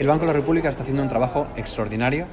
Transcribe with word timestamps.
El 0.00 0.06
Banco 0.06 0.22
de 0.22 0.28
la 0.28 0.32
República 0.32 0.70
está 0.70 0.82
haciendo 0.82 1.02
un 1.02 1.10
trabajo 1.10 1.46
extraordinario. 1.56 2.24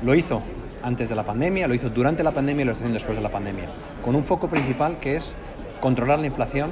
Lo 0.00 0.14
hizo 0.14 0.40
antes 0.82 1.10
de 1.10 1.14
la 1.14 1.22
pandemia, 1.22 1.68
lo 1.68 1.74
hizo 1.74 1.90
durante 1.90 2.22
la 2.22 2.30
pandemia 2.30 2.62
y 2.62 2.64
lo 2.64 2.70
está 2.70 2.84
haciendo 2.84 2.94
después 2.94 3.14
de 3.14 3.22
la 3.22 3.28
pandemia, 3.28 3.66
con 4.02 4.16
un 4.16 4.24
foco 4.24 4.48
principal 4.48 4.96
que 4.98 5.16
es 5.16 5.36
controlar 5.82 6.20
la 6.20 6.28
inflación. 6.28 6.70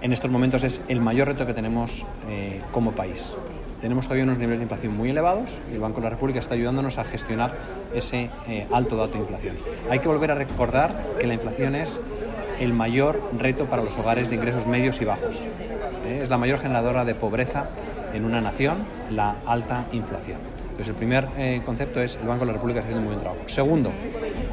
En 0.00 0.14
estos 0.14 0.30
momentos 0.30 0.64
es 0.64 0.80
el 0.88 1.02
mayor 1.02 1.28
reto 1.28 1.44
que 1.44 1.52
tenemos 1.52 2.06
eh, 2.30 2.62
como 2.72 2.92
país. 2.92 3.36
Tenemos 3.82 4.06
todavía 4.06 4.24
unos 4.24 4.38
niveles 4.38 4.60
de 4.60 4.62
inflación 4.62 4.96
muy 4.96 5.10
elevados 5.10 5.58
y 5.70 5.74
el 5.74 5.80
Banco 5.80 6.00
de 6.00 6.04
la 6.04 6.10
República 6.10 6.38
está 6.38 6.54
ayudándonos 6.54 6.96
a 6.96 7.04
gestionar 7.04 7.54
ese 7.94 8.30
eh, 8.48 8.66
alto 8.72 8.96
dato 8.96 9.12
de 9.12 9.18
inflación. 9.18 9.56
Hay 9.90 9.98
que 9.98 10.08
volver 10.08 10.30
a 10.30 10.36
recordar 10.36 11.18
que 11.20 11.26
la 11.26 11.34
inflación 11.34 11.74
es 11.74 12.00
el 12.60 12.72
mayor 12.72 13.20
reto 13.38 13.66
para 13.66 13.82
los 13.82 13.98
hogares 13.98 14.30
de 14.30 14.36
ingresos 14.36 14.66
medios 14.66 15.02
y 15.02 15.04
bajos. 15.04 15.60
Eh, 16.06 16.20
es 16.22 16.30
la 16.30 16.38
mayor 16.38 16.60
generadora 16.60 17.04
de 17.04 17.14
pobreza 17.14 17.68
en 18.12 18.24
una 18.24 18.40
nación, 18.40 18.84
la 19.10 19.36
alta 19.46 19.86
inflación. 19.92 20.38
Entonces, 20.62 20.88
el 20.88 20.94
primer 20.94 21.28
eh, 21.36 21.60
concepto 21.64 22.00
es 22.00 22.16
el 22.16 22.26
Banco 22.26 22.40
de 22.40 22.46
la 22.46 22.52
República 22.54 22.80
está 22.80 22.90
haciendo 22.90 23.08
muy 23.08 23.14
buen 23.14 23.22
trabajo. 23.22 23.48
Segundo, 23.48 23.90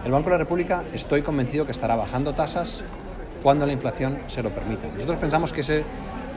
el 0.05 0.11
Banco 0.11 0.25
de 0.25 0.31
la 0.31 0.37
República 0.39 0.83
estoy 0.93 1.21
convencido 1.21 1.65
que 1.65 1.71
estará 1.71 1.95
bajando 1.95 2.33
tasas 2.33 2.83
cuando 3.41 3.65
la 3.65 3.73
inflación 3.73 4.19
se 4.27 4.43
lo 4.43 4.49
permita. 4.49 4.87
Nosotros 4.93 5.17
pensamos 5.17 5.53
que 5.53 5.61
ese 5.61 5.83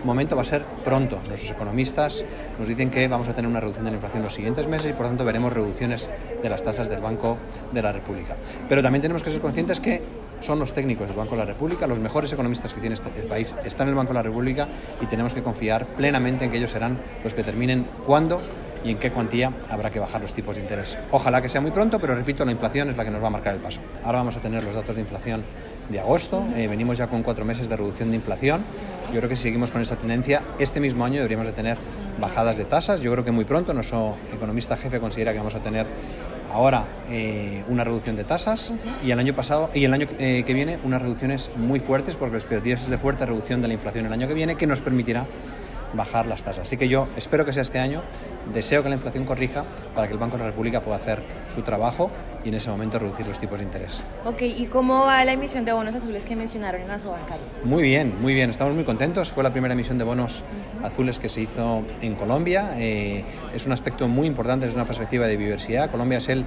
momento 0.04 0.36
va 0.36 0.42
a 0.42 0.44
ser 0.44 0.62
pronto. 0.84 1.18
Nuestros 1.28 1.50
economistas 1.50 2.24
nos 2.58 2.68
dicen 2.68 2.90
que 2.90 3.06
vamos 3.08 3.28
a 3.28 3.34
tener 3.34 3.50
una 3.50 3.60
reducción 3.60 3.84
de 3.84 3.90
la 3.90 3.96
inflación 3.96 4.20
en 4.20 4.24
los 4.24 4.34
siguientes 4.34 4.66
meses 4.66 4.90
y 4.90 4.92
por 4.94 5.06
tanto 5.06 5.24
veremos 5.24 5.52
reducciones 5.52 6.10
de 6.42 6.48
las 6.48 6.62
tasas 6.62 6.88
del 6.88 7.00
Banco 7.00 7.38
de 7.72 7.82
la 7.82 7.92
República. 7.92 8.36
Pero 8.68 8.82
también 8.82 9.02
tenemos 9.02 9.22
que 9.22 9.30
ser 9.30 9.40
conscientes 9.40 9.80
que 9.80 10.02
son 10.42 10.58
los 10.58 10.72
técnicos 10.72 11.06
del 11.06 11.16
Banco 11.16 11.32
de 11.32 11.38
la 11.38 11.44
República, 11.44 11.86
los 11.86 11.98
mejores 11.98 12.32
economistas 12.32 12.72
que 12.72 12.80
tiene 12.80 12.94
este, 12.94 13.08
el 13.20 13.26
país 13.26 13.54
están 13.64 13.86
en 13.86 13.90
el 13.90 13.96
Banco 13.96 14.12
de 14.12 14.18
la 14.18 14.22
República 14.22 14.68
y 15.00 15.06
tenemos 15.06 15.34
que 15.34 15.42
confiar 15.42 15.86
plenamente 15.86 16.44
en 16.44 16.50
que 16.50 16.58
ellos 16.58 16.70
serán 16.70 16.98
los 17.22 17.32
que 17.32 17.42
determinen 17.42 17.86
cuándo 18.04 18.40
y 18.84 18.90
en 18.90 18.98
qué 18.98 19.10
cuantía 19.10 19.52
habrá 19.70 19.90
que 19.90 20.00
bajar 20.00 20.20
los 20.20 20.34
tipos 20.34 20.56
de 20.56 20.62
interés. 20.62 20.98
Ojalá 21.10 21.40
que 21.40 21.48
sea 21.48 21.60
muy 21.60 21.70
pronto, 21.70 22.00
pero 22.00 22.14
repito, 22.14 22.44
la 22.44 22.52
inflación 22.52 22.90
es 22.90 22.96
la 22.96 23.04
que 23.04 23.10
nos 23.10 23.22
va 23.22 23.28
a 23.28 23.30
marcar 23.30 23.54
el 23.54 23.60
paso. 23.60 23.80
Ahora 24.04 24.18
vamos 24.18 24.36
a 24.36 24.40
tener 24.40 24.64
los 24.64 24.74
datos 24.74 24.96
de 24.96 25.02
inflación 25.02 25.44
de 25.88 26.00
agosto, 26.00 26.44
eh, 26.56 26.66
venimos 26.68 26.98
ya 26.98 27.06
con 27.06 27.22
cuatro 27.22 27.44
meses 27.44 27.68
de 27.68 27.76
reducción 27.76 28.10
de 28.10 28.16
inflación. 28.16 28.62
Yo 29.12 29.18
creo 29.18 29.28
que 29.28 29.36
si 29.36 29.42
seguimos 29.42 29.70
con 29.70 29.80
esta 29.80 29.96
tendencia, 29.96 30.42
este 30.58 30.80
mismo 30.80 31.04
año 31.04 31.16
deberíamos 31.16 31.46
de 31.46 31.52
tener 31.52 31.76
bajadas 32.20 32.56
de 32.56 32.64
tasas. 32.64 33.00
Yo 33.00 33.12
creo 33.12 33.24
que 33.24 33.30
muy 33.30 33.44
pronto, 33.44 33.74
nuestro 33.74 34.16
economista 34.32 34.76
jefe 34.76 35.00
considera 35.00 35.32
que 35.32 35.38
vamos 35.38 35.54
a 35.54 35.60
tener 35.60 35.86
ahora 36.52 36.84
eh, 37.08 37.64
una 37.68 37.84
reducción 37.84 38.16
de 38.16 38.24
tasas 38.24 38.72
y 39.04 39.10
el 39.10 39.18
año 39.18 39.34
pasado 39.34 39.70
y 39.74 39.84
el 39.84 39.92
año 39.94 40.06
eh, 40.18 40.44
que 40.46 40.54
viene 40.54 40.78
unas 40.84 41.02
reducciones 41.02 41.50
muy 41.56 41.80
fuertes 41.80 42.16
porque 42.16 42.34
las 42.34 42.42
expectativas 42.42 42.82
es 42.82 42.90
de 42.90 42.98
fuerte 42.98 43.26
reducción 43.26 43.62
de 43.62 43.68
la 43.68 43.74
inflación 43.74 44.06
el 44.06 44.12
año 44.12 44.28
que 44.28 44.34
viene 44.34 44.56
que 44.56 44.66
nos 44.66 44.80
permitirá 44.80 45.26
bajar 45.94 46.26
las 46.26 46.42
tasas. 46.42 46.66
Así 46.66 46.76
que 46.76 46.88
yo 46.88 47.08
espero 47.16 47.44
que 47.44 47.52
sea 47.52 47.62
este 47.62 47.78
año, 47.78 48.02
deseo 48.52 48.82
que 48.82 48.88
la 48.88 48.94
inflación 48.96 49.24
corrija 49.24 49.64
para 49.94 50.06
que 50.06 50.14
el 50.14 50.18
Banco 50.18 50.36
de 50.36 50.44
la 50.44 50.50
República 50.50 50.80
pueda 50.80 50.96
hacer 50.96 51.22
su 51.54 51.62
trabajo 51.62 52.10
y 52.44 52.48
en 52.48 52.54
ese 52.54 52.70
momento 52.70 52.98
reducir 52.98 53.26
los 53.26 53.38
tipos 53.38 53.58
de 53.58 53.64
interés. 53.64 54.02
Ok, 54.24 54.42
¿y 54.42 54.66
cómo 54.66 55.04
va 55.04 55.24
la 55.24 55.32
emisión 55.32 55.64
de 55.64 55.72
bonos 55.72 55.94
azules 55.94 56.24
que 56.24 56.36
mencionaron 56.36 56.82
en 56.82 56.90
Asobancario? 56.90 57.44
Muy 57.64 57.82
bien, 57.82 58.14
muy 58.20 58.34
bien, 58.34 58.50
estamos 58.50 58.74
muy 58.74 58.84
contentos. 58.84 59.30
Fue 59.30 59.42
la 59.42 59.50
primera 59.50 59.74
emisión 59.74 59.98
de 59.98 60.04
bonos 60.04 60.42
azules 60.82 61.20
que 61.20 61.28
se 61.28 61.42
hizo 61.42 61.82
en 62.00 62.14
Colombia. 62.14 62.74
Eh, 62.78 63.24
es 63.54 63.66
un 63.66 63.72
aspecto 63.72 64.08
muy 64.08 64.26
importante 64.26 64.66
desde 64.66 64.78
una 64.78 64.86
perspectiva 64.86 65.26
de 65.26 65.36
biodiversidad. 65.36 65.90
Colombia 65.90 66.18
es 66.18 66.28
el 66.28 66.44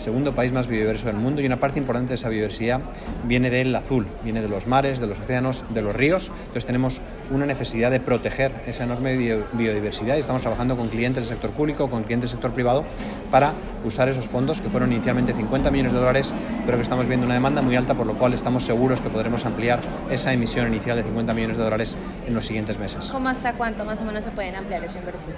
segundo 0.00 0.34
país 0.34 0.52
más 0.52 0.66
biodiverso 0.66 1.06
del 1.06 1.16
mundo 1.16 1.40
y 1.40 1.46
una 1.46 1.56
parte 1.56 1.78
importante 1.78 2.10
de 2.10 2.14
esa 2.16 2.28
biodiversidad 2.28 2.80
viene 3.24 3.50
del 3.50 3.74
azul, 3.74 4.06
viene 4.22 4.40
de 4.40 4.48
los 4.48 4.66
mares, 4.66 5.00
de 5.00 5.06
los 5.06 5.20
océanos, 5.20 5.74
de 5.74 5.82
los 5.82 5.94
ríos. 5.94 6.30
Entonces 6.38 6.66
tenemos 6.66 7.00
una 7.30 7.46
necesidad 7.46 7.90
de 7.90 8.00
proteger 8.00 8.52
esa 8.66 8.84
enorme 8.84 9.16
biodiversidad 9.16 10.16
y 10.16 10.20
estamos 10.20 10.42
trabajando 10.42 10.76
con 10.76 10.88
clientes 10.88 11.24
del 11.24 11.28
sector 11.28 11.50
público, 11.50 11.90
con 11.90 12.04
clientes 12.04 12.30
del 12.30 12.38
sector 12.38 12.52
privado 12.52 12.84
para 13.30 13.52
usar 13.84 14.08
esos 14.08 14.26
fondos 14.26 14.60
que 14.60 14.68
fueron 14.68 14.92
inicialmente 14.92 15.34
50 15.34 15.70
millones 15.70 15.92
de 15.92 15.98
dólares, 15.98 16.34
pero 16.64 16.78
que 16.78 16.82
estamos 16.82 17.06
viendo 17.06 17.26
una 17.26 17.34
demanda 17.34 17.62
muy 17.62 17.76
alta, 17.76 17.94
por 17.94 18.06
lo 18.06 18.14
cual 18.14 18.34
estamos 18.34 18.64
seguros 18.64 19.00
que 19.00 19.08
podremos 19.08 19.44
ampliar 19.46 19.80
esa 20.10 20.32
emisión 20.32 20.66
inicial 20.66 20.96
de 20.96 21.02
50 21.02 21.34
millones 21.34 21.56
de 21.56 21.62
dólares 21.62 21.96
en 22.26 22.34
los 22.34 22.46
siguientes 22.46 22.78
meses. 22.78 23.10
¿Cómo 23.10 23.28
hasta 23.28 23.54
cuánto 23.54 23.84
más 23.84 24.00
o 24.00 24.04
menos 24.04 24.24
se 24.24 24.30
pueden 24.30 24.56
ampliar 24.56 24.82
esa 24.84 24.98
inversión? 24.98 25.32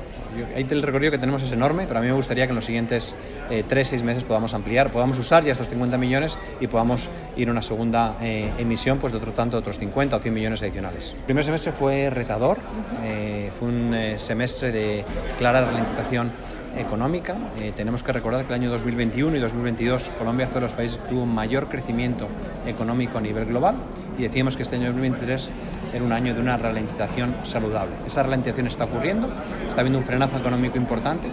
Ahí 0.55 0.67
el 0.71 0.83
recorrido 0.83 1.11
que 1.13 1.19
tenemos 1.19 1.43
es 1.43 1.53
enorme, 1.53 1.87
pero 1.87 1.99
a 1.99 2.03
mí 2.03 2.09
me 2.09 2.15
gustaría 2.15 2.47
que 2.47 2.51
en 2.51 2.57
los 2.57 2.65
siguientes 2.65 3.17
eh, 3.51 3.65
3-6 3.69 4.03
meses 4.03 4.25
podamos 4.25 4.50
ampliar, 4.55 4.91
podamos 4.91 5.19
usar 5.19 5.45
ya 5.45 5.53
estos 5.53 5.69
50 5.69 5.97
millones 5.99 6.39
y 6.61 6.67
podamos 6.67 7.09
ir 7.37 7.49
a 7.49 7.53
una 7.53 7.63
segunda 7.63 8.17
eh, 8.21 8.53
emisión 8.59 8.99
pues 8.99 9.13
de 9.13 9.19
otro 9.19 9.33
tanto, 9.33 9.57
otros 9.57 9.79
50 9.79 10.17
o 10.17 10.21
100 10.21 10.35
millones 10.35 10.63
adicionales. 10.63 11.13
El 11.17 11.23
primer 11.23 11.45
semestre 11.45 11.73
fue 11.73 12.11
retador, 12.11 12.59
eh, 13.05 13.51
fue 13.59 13.69
un 13.69 13.95
eh, 13.95 14.19
semestre 14.19 14.73
de 14.73 15.05
clara 15.39 15.65
ralentización 15.65 16.31
económica. 16.77 17.37
Eh, 17.59 17.73
tenemos 17.77 18.03
que 18.03 18.13
recordar 18.13 18.45
que 18.45 18.53
el 18.55 18.61
año 18.61 18.71
2021 18.71 19.37
y 19.37 19.41
2022 19.41 20.11
Colombia 20.19 20.47
fue 20.47 20.57
de 20.57 20.67
los 20.67 20.75
países 20.75 20.99
que 20.99 21.09
tuvo 21.09 21.27
mayor 21.27 21.69
crecimiento 21.69 22.29
económico 22.67 23.19
a 23.19 23.21
nivel 23.21 23.47
global 23.47 23.77
y 24.19 24.23
decíamos 24.23 24.57
que 24.57 24.63
este 24.63 24.77
año 24.77 24.87
2023 24.87 25.51
era 25.93 26.05
un 26.05 26.13
año 26.13 26.35
de 26.35 26.41
una 26.41 26.57
ralentización 26.57 27.35
saludable. 27.43 27.93
Esa 28.07 28.23
ralentización 28.23 28.67
está 28.67 28.85
ocurriendo, 28.85 29.29
está 29.67 29.81
habiendo 29.81 29.99
un 29.99 30.05
frenazo 30.05 30.37
económico 30.37 30.77
importante, 30.77 31.29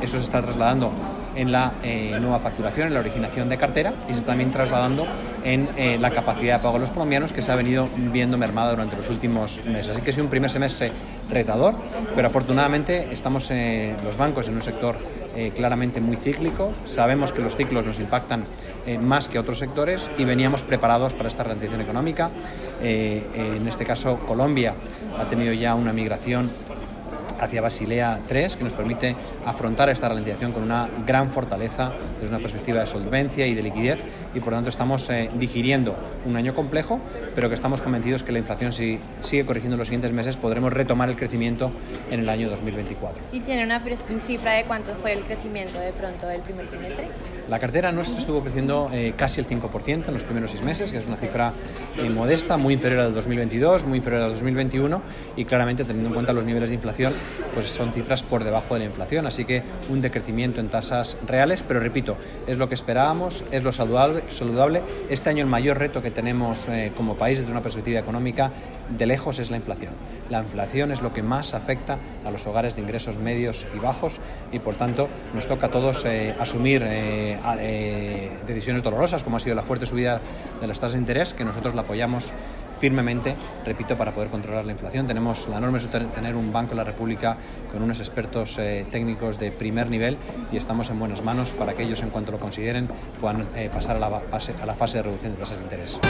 eso 0.00 0.16
se 0.18 0.24
está 0.24 0.42
trasladando 0.42 0.92
en 1.36 1.52
la 1.52 1.74
eh, 1.82 2.16
nueva 2.20 2.38
facturación, 2.38 2.88
en 2.88 2.94
la 2.94 3.00
originación 3.00 3.48
de 3.48 3.56
cartera 3.56 3.92
y 4.08 4.12
se 4.12 4.20
está 4.20 4.32
también 4.32 4.50
trasladando 4.50 5.06
en 5.44 5.68
eh, 5.76 5.98
la 6.00 6.10
capacidad 6.10 6.58
de 6.58 6.62
pago 6.62 6.74
de 6.74 6.80
los 6.80 6.90
colombianos 6.90 7.32
que 7.32 7.42
se 7.42 7.52
ha 7.52 7.56
venido 7.56 7.88
viendo 8.12 8.38
mermada 8.38 8.70
durante 8.70 8.96
los 8.96 9.08
últimos 9.10 9.60
meses. 9.64 9.90
Así 9.90 10.02
que 10.02 10.10
es 10.10 10.18
un 10.18 10.28
primer 10.28 10.50
semestre 10.50 10.92
retador, 11.30 11.74
pero 12.14 12.28
afortunadamente 12.28 13.08
estamos 13.12 13.50
eh, 13.50 13.94
los 14.04 14.16
bancos 14.16 14.48
en 14.48 14.54
un 14.54 14.62
sector 14.62 14.96
eh, 15.34 15.52
claramente 15.54 16.00
muy 16.00 16.16
cíclico. 16.16 16.72
Sabemos 16.84 17.32
que 17.32 17.42
los 17.42 17.56
ciclos 17.56 17.86
nos 17.86 17.98
impactan 17.98 18.44
más 19.00 19.28
que 19.28 19.38
otros 19.38 19.58
sectores 19.58 20.10
y 20.18 20.24
veníamos 20.24 20.64
preparados 20.64 21.14
para 21.14 21.28
esta 21.28 21.44
ralentización 21.44 21.82
económica. 21.82 22.30
En 22.82 23.68
este 23.68 23.84
caso, 23.84 24.18
Colombia 24.26 24.74
ha 25.16 25.28
tenido 25.28 25.52
ya 25.52 25.76
una 25.76 25.92
migración 25.92 26.50
hacia 27.42 27.60
Basilea 27.60 28.20
3, 28.28 28.56
que 28.56 28.64
nos 28.64 28.74
permite 28.74 29.16
afrontar 29.44 29.88
esta 29.88 30.08
ralentización 30.08 30.52
con 30.52 30.62
una 30.62 30.88
gran 31.04 31.28
fortaleza 31.28 31.92
desde 32.20 32.34
una 32.34 32.40
perspectiva 32.40 32.80
de 32.80 32.86
solvencia 32.86 33.46
y 33.46 33.54
de 33.54 33.62
liquidez 33.62 33.98
y 34.34 34.40
por 34.40 34.52
lo 34.52 34.58
tanto 34.58 34.70
estamos 34.70 35.10
eh, 35.10 35.28
digiriendo 35.34 35.96
un 36.24 36.36
año 36.36 36.54
complejo, 36.54 37.00
pero 37.34 37.48
que 37.48 37.54
estamos 37.54 37.82
convencidos 37.82 38.22
que 38.22 38.32
la 38.32 38.38
inflación 38.38 38.72
si 38.72 39.00
sigue 39.20 39.44
corrigiendo 39.44 39.74
en 39.74 39.80
los 39.80 39.88
siguientes 39.88 40.12
meses 40.12 40.36
podremos 40.36 40.72
retomar 40.72 41.08
el 41.08 41.16
crecimiento 41.16 41.72
en 42.10 42.20
el 42.20 42.28
año 42.28 42.48
2024. 42.48 43.22
¿Y 43.32 43.40
tiene 43.40 43.64
una 43.64 43.80
cifra 44.20 44.52
de 44.52 44.64
cuánto 44.64 44.94
fue 44.94 45.12
el 45.12 45.24
crecimiento 45.24 45.80
de 45.80 45.92
pronto 45.92 46.28
del 46.28 46.42
primer 46.42 46.68
semestre? 46.68 47.08
La 47.48 47.58
cartera 47.58 47.90
nuestra 47.90 48.18
estuvo 48.18 48.40
creciendo 48.40 48.88
eh, 48.92 49.14
casi 49.16 49.40
el 49.40 49.48
5% 49.48 50.06
en 50.06 50.14
los 50.14 50.22
primeros 50.22 50.50
seis 50.52 50.62
meses, 50.62 50.92
que 50.92 50.98
es 50.98 51.06
una 51.06 51.16
cifra 51.16 51.52
eh, 51.98 52.08
modesta, 52.08 52.56
muy 52.56 52.74
inferior 52.74 53.00
al 53.00 53.14
2022, 53.14 53.84
muy 53.84 53.98
inferior 53.98 54.22
al 54.22 54.30
2021 54.30 55.02
y 55.36 55.44
claramente 55.44 55.84
teniendo 55.84 56.08
en 56.08 56.14
cuenta 56.14 56.32
los 56.32 56.44
niveles 56.44 56.70
de 56.70 56.76
inflación, 56.76 57.12
pues 57.54 57.70
son 57.70 57.92
cifras 57.92 58.22
por 58.22 58.44
debajo 58.44 58.74
de 58.74 58.80
la 58.80 58.86
inflación, 58.86 59.26
así 59.26 59.44
que 59.44 59.62
un 59.88 60.00
decrecimiento 60.00 60.60
en 60.60 60.68
tasas 60.68 61.16
reales, 61.26 61.64
pero 61.66 61.80
repito, 61.80 62.16
es 62.46 62.58
lo 62.58 62.68
que 62.68 62.74
esperábamos, 62.74 63.44
es 63.50 63.62
lo 63.62 63.72
saludable. 63.72 64.82
Este 65.08 65.30
año 65.30 65.42
el 65.42 65.48
mayor 65.48 65.78
reto 65.78 66.02
que 66.02 66.10
tenemos 66.10 66.68
eh, 66.68 66.92
como 66.96 67.16
país 67.16 67.38
desde 67.38 67.50
una 67.50 67.62
perspectiva 67.62 68.00
económica 68.00 68.50
de 68.96 69.06
lejos 69.06 69.38
es 69.38 69.50
la 69.50 69.56
inflación. 69.56 69.92
La 70.30 70.40
inflación 70.40 70.92
es 70.92 71.02
lo 71.02 71.12
que 71.12 71.22
más 71.22 71.54
afecta 71.54 71.98
a 72.24 72.30
los 72.30 72.46
hogares 72.46 72.74
de 72.74 72.82
ingresos 72.82 73.18
medios 73.18 73.66
y 73.74 73.78
bajos 73.78 74.18
y 74.50 74.58
por 74.58 74.76
tanto 74.76 75.08
nos 75.34 75.46
toca 75.46 75.66
a 75.66 75.70
todos 75.70 76.04
eh, 76.04 76.34
asumir 76.40 76.82
eh, 76.86 78.30
decisiones 78.46 78.82
dolorosas 78.82 79.24
como 79.24 79.36
ha 79.36 79.40
sido 79.40 79.54
la 79.54 79.62
fuerte 79.62 79.86
subida 79.86 80.20
de 80.60 80.66
las 80.66 80.80
tasas 80.80 80.92
de 80.92 80.98
interés 80.98 81.34
que 81.34 81.44
nosotros 81.44 81.74
la 81.74 81.82
apoyamos 81.82 82.32
firmemente, 82.82 83.36
repito, 83.64 83.96
para 83.96 84.10
poder 84.10 84.28
controlar 84.28 84.64
la 84.64 84.72
inflación. 84.72 85.06
Tenemos 85.06 85.46
la 85.46 85.58
enorme 85.58 85.78
suerte 85.78 86.00
de 86.00 86.06
tener 86.06 86.34
un 86.34 86.52
Banco 86.52 86.70
de 86.70 86.78
la 86.78 86.84
República 86.84 87.36
con 87.70 87.80
unos 87.80 88.00
expertos 88.00 88.58
eh, 88.58 88.84
técnicos 88.90 89.38
de 89.38 89.52
primer 89.52 89.88
nivel 89.88 90.18
y 90.50 90.56
estamos 90.56 90.90
en 90.90 90.98
buenas 90.98 91.22
manos 91.22 91.52
para 91.52 91.74
que 91.74 91.84
ellos, 91.84 92.02
en 92.02 92.10
cuanto 92.10 92.32
lo 92.32 92.40
consideren, 92.40 92.88
puedan 93.20 93.46
eh, 93.54 93.70
pasar 93.72 93.94
a 93.94 94.00
la, 94.00 94.08
a 94.08 94.66
la 94.66 94.74
fase 94.74 94.96
de 94.98 95.02
reducción 95.04 95.34
de 95.34 95.38
tasas 95.38 95.58
de 95.58 95.62
interés. 95.62 96.00